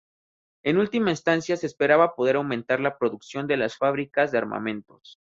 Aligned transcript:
En 0.63 0.79
última 0.79 1.11
instancia 1.11 1.55
se 1.57 1.67
esperaba 1.67 2.15
poder 2.15 2.35
aumentar 2.37 2.79
la 2.79 2.97
producción 2.97 3.45
de 3.45 3.57
las 3.57 3.77
fábricas 3.77 4.31
de 4.31 4.39
armamentos. 4.39 5.19